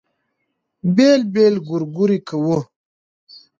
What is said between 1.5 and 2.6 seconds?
ګورګورې کوو.